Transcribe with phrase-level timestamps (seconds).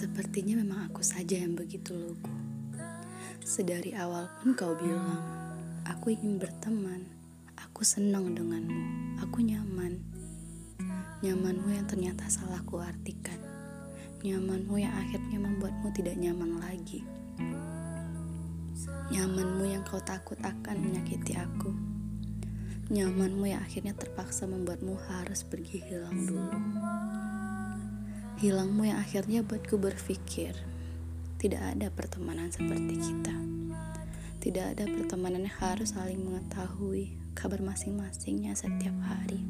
[0.00, 2.32] Sepertinya memang aku saja yang begitu lugu.
[3.44, 5.20] Sedari awal pun kau bilang,
[5.84, 7.04] aku ingin berteman,
[7.52, 10.00] aku senang denganmu, aku nyaman.
[11.20, 13.36] Nyamanmu yang ternyata salah kuartikan.
[14.24, 17.04] Nyamanmu yang akhirnya membuatmu tidak nyaman lagi.
[19.12, 21.76] Nyamanmu yang kau takut akan menyakiti aku.
[22.88, 26.56] Nyamanmu yang akhirnya terpaksa membuatmu harus pergi hilang dulu.
[28.40, 30.56] Hilangmu yang akhirnya buatku berpikir,
[31.36, 33.36] tidak ada pertemanan seperti kita.
[34.40, 39.44] Tidak ada pertemanan yang harus saling mengetahui kabar masing-masingnya setiap hari.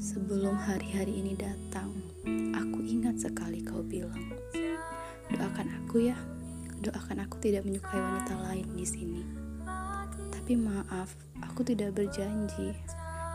[0.00, 1.92] Sebelum hari-hari ini datang,
[2.56, 4.32] aku ingat sekali kau bilang,
[5.28, 6.16] doakan aku ya,
[6.80, 9.22] doakan aku tidak menyukai wanita lain di sini.
[10.32, 11.12] Tapi maaf,
[11.44, 12.72] aku tidak berjanji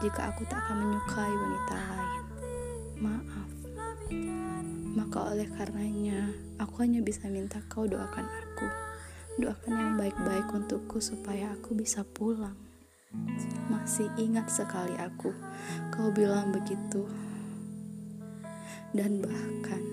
[0.02, 2.27] jika aku tak akan menyukai wanita lain
[5.28, 8.68] oleh karenanya, aku hanya bisa minta kau doakan aku.
[9.38, 12.56] Doakan yang baik-baik untukku supaya aku bisa pulang.
[13.68, 15.36] Masih ingat sekali aku,
[15.92, 17.04] kau bilang begitu.
[18.96, 19.84] Dan bahkan,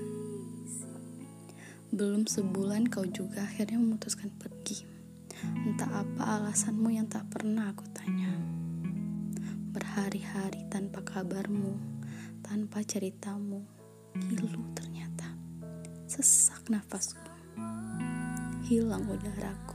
[1.90, 4.86] belum sebulan kau juga akhirnya memutuskan pergi.
[5.66, 8.32] Entah apa alasanmu yang tak pernah aku tanya.
[9.74, 11.74] Berhari-hari tanpa kabarmu,
[12.40, 13.83] tanpa ceritamu.
[16.14, 17.18] Sesak nafasku.
[18.62, 19.73] Hilang udaraku.